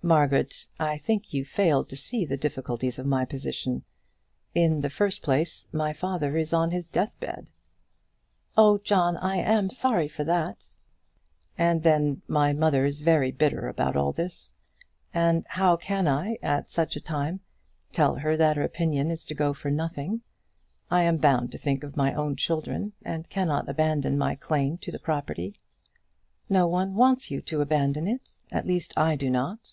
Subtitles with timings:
[0.00, 3.82] "Margaret, I think you fail to see the difficulties of my position.
[4.54, 7.50] In the first place, my father is on his deathbed!"
[8.56, 10.76] "Oh, John, I am sorry for that."
[11.58, 14.54] "And, then, my mother is very bitter about all this.
[15.12, 17.40] And how can I, at such a time,
[17.92, 20.22] tell her that her opinion is to go for nothing?
[20.90, 24.92] I am bound to think of my own children, and cannot abandon my claim to
[24.92, 25.60] the property."
[26.48, 28.30] "No one wants you to abandon it.
[28.50, 29.72] At least, I do not."